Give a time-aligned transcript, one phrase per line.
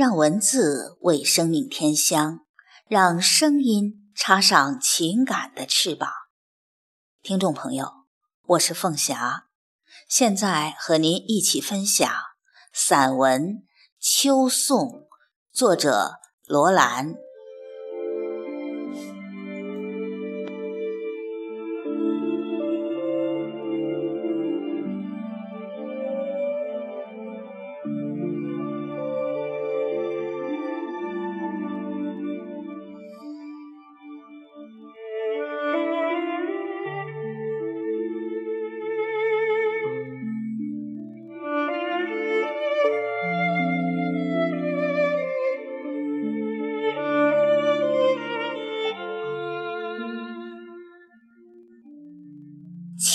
[0.00, 2.46] 让文字为生命添香，
[2.88, 6.10] 让声音插上情感的翅膀。
[7.20, 8.06] 听众朋友，
[8.46, 9.48] 我是凤霞，
[10.08, 12.10] 现在和您一起分享
[12.72, 13.42] 散文
[14.00, 14.88] 《秋颂》，
[15.52, 16.12] 作者
[16.46, 17.16] 罗兰。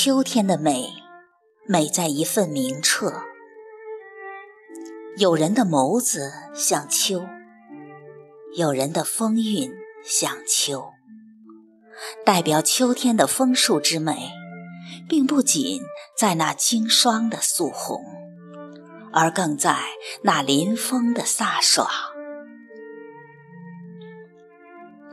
[0.06, 0.94] 秋天的美，
[1.66, 3.24] 美在一份明澈。
[5.18, 7.26] 有人的眸子像秋，
[8.56, 10.92] 有人的风韵像秋。
[12.24, 14.30] 代表秋天的枫树之美，
[15.10, 15.82] 并不仅
[16.16, 18.06] 在那经霜的素红，
[19.12, 19.76] 而更在
[20.22, 21.90] 那临风的飒爽。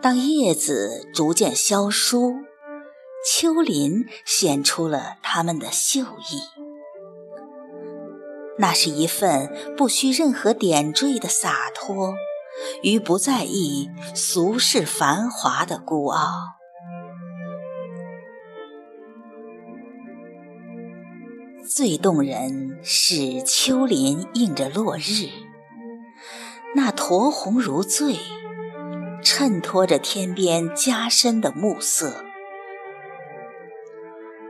[0.03, 2.35] 当叶子逐渐消疏。
[3.25, 6.43] 秋林显出了他们的秀逸，
[8.59, 12.15] 那是一份不需任何点缀的洒脱
[12.83, 16.33] 与不在意俗世繁华的孤傲。
[21.65, 25.29] 最动人是秋林映着落日，
[26.75, 28.17] 那酡红如醉，
[29.23, 32.25] 衬托着天边加深的暮色。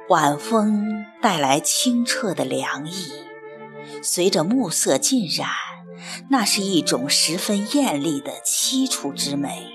[0.09, 3.13] 晚风带来清澈的凉意，
[4.03, 5.49] 随着暮色浸染，
[6.29, 9.71] 那是一种十分艳丽的凄楚之美，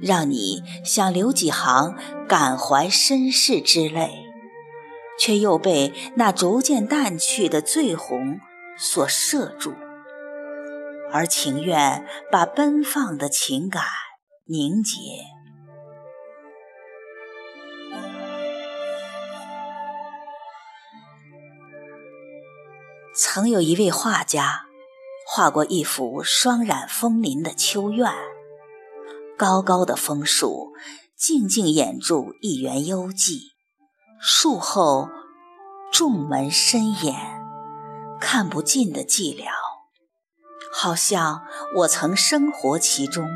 [0.00, 1.94] 让你想流几行
[2.26, 4.24] 感怀身世之泪，
[5.18, 8.40] 却又被那逐渐淡去的醉红
[8.76, 9.74] 所摄住，
[11.12, 13.84] 而情愿把奔放的情感
[14.46, 15.37] 凝结。
[23.20, 24.66] 曾有一位画家，
[25.26, 28.12] 画过一幅霜染枫林的秋院，
[29.36, 30.72] 高高的枫树
[31.16, 33.40] 静静掩住一园幽寂，
[34.20, 35.08] 树后
[35.92, 37.16] 重门深掩，
[38.20, 39.48] 看不尽的寂寥，
[40.72, 41.42] 好像
[41.78, 43.28] 我曾生活其中，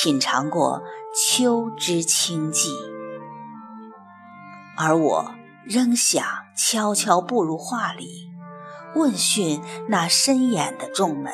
[0.00, 0.80] 品尝过
[1.12, 2.68] 秋之清寂，
[4.76, 6.24] 而我仍想
[6.56, 8.28] 悄悄步入画里。
[8.94, 11.32] 问讯那深掩的重门，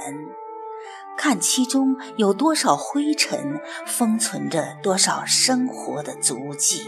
[1.16, 6.84] 看其中有多少灰尘，封存着多少生活的足迹。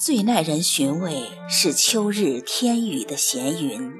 [0.00, 3.92] 最耐人寻味是秋日天宇的闲云，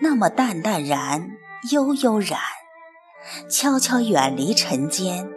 [0.00, 1.30] 那么淡淡然。
[1.68, 2.40] 悠悠然，
[3.50, 5.28] 悄悄远离尘间，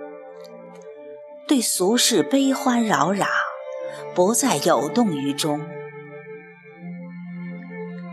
[1.47, 3.27] 对俗世悲欢扰攘，
[4.15, 5.59] 不再有动于衷。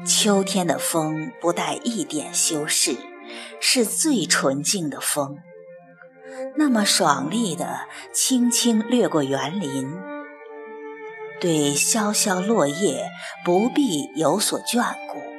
[0.04, 2.96] 秋天的风不带一点修饰，
[3.60, 5.38] 是最纯净的风，
[6.56, 7.82] 那么爽利的
[8.12, 9.96] 轻轻掠过园林，
[11.40, 13.08] 对萧萧落叶
[13.44, 15.29] 不必有所眷顾。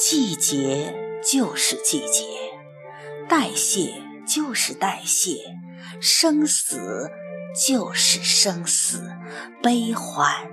[0.00, 2.24] 季节就是季节，
[3.28, 5.54] 代谢就是代谢，
[6.00, 7.10] 生死
[7.54, 9.12] 就是生死，
[9.62, 10.50] 悲欢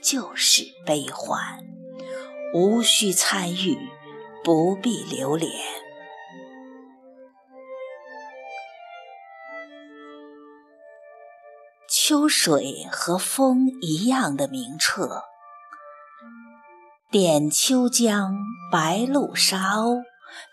[0.00, 1.58] 就是悲欢，
[2.54, 3.76] 无需参与，
[4.44, 5.50] 不必留恋。
[11.88, 15.24] 秋水和风一样的明澈。
[17.18, 18.36] 点秋江
[18.70, 20.02] 白露沙鸥，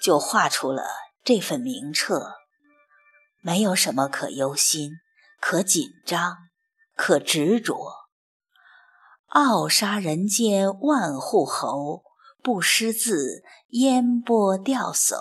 [0.01, 0.85] 就画出了
[1.21, 2.35] 这份明澈。
[3.41, 4.91] 没有什么可忧心、
[5.41, 6.37] 可紧张、
[6.95, 7.75] 可执着。
[9.27, 12.03] 傲杀人间万户侯，
[12.41, 15.17] 不识字烟波钓叟。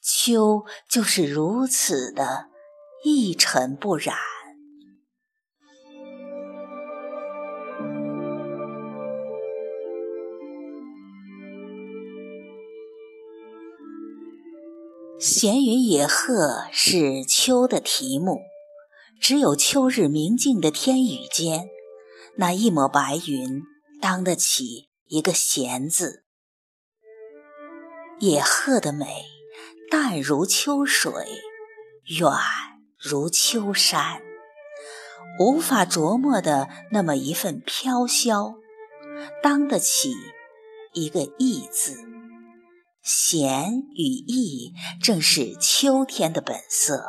[0.00, 2.46] 秋就是如此的
[3.04, 4.16] 一尘不染。
[15.38, 18.40] 闲云野鹤是秋的题目，
[19.20, 21.68] 只有秋日明净的天宇间，
[22.38, 23.60] 那一抹白云
[24.00, 26.24] 当得起一个闲字。
[28.18, 29.26] 野鹤的美，
[29.90, 31.12] 淡如秋水，
[32.18, 32.32] 远
[32.98, 34.22] 如秋山，
[35.38, 38.54] 无法琢磨的那么一份飘萧，
[39.42, 40.14] 当得起
[40.94, 42.15] 一个意字。
[43.08, 47.04] 闲与逸，正是秋天的本色。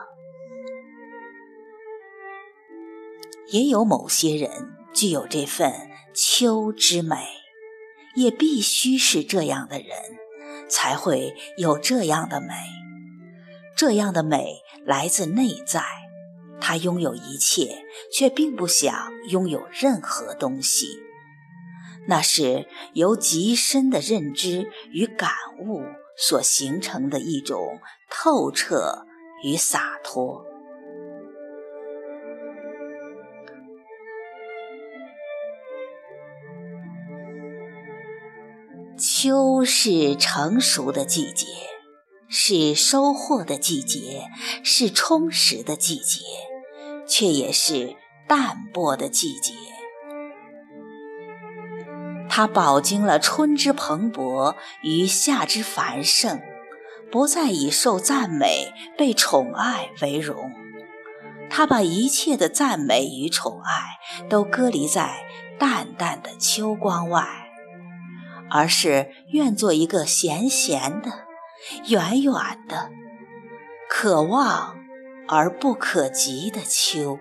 [3.51, 5.73] 也有某些人具有这份
[6.13, 7.17] 秋之美，
[8.15, 9.89] 也必须是这样的人，
[10.69, 12.49] 才会有这样的美。
[13.75, 15.83] 这样的美来自内在，
[16.61, 17.83] 他拥有一切，
[18.13, 21.06] 却并不想拥有任何东西。
[22.07, 25.81] 那是由极深的认知与感悟
[26.17, 29.05] 所形成的一种透彻
[29.43, 30.45] 与洒脱。
[38.97, 41.45] 秋是成熟的季节，
[42.27, 44.27] 是收获的季节，
[44.63, 46.21] 是充实的季节，
[47.07, 47.95] 却也是
[48.27, 49.53] 淡泊的季节。
[52.37, 56.39] 它饱经了春之蓬勃与夏之繁盛，
[57.11, 60.51] 不再以受赞美、被宠爱为荣。
[61.49, 65.25] 他把一切的赞美与宠爱都隔离在
[65.57, 67.27] 淡淡的秋光外，
[68.51, 71.25] 而是愿做一个闲闲的、
[71.87, 72.33] 远远
[72.69, 72.91] 的、
[73.89, 74.77] 可望
[75.27, 77.17] 而不可及的秋。